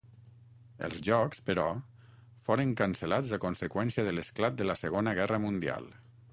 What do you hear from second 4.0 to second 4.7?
de l'esclat